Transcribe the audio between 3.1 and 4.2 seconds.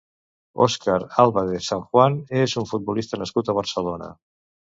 nascut a Barcelona.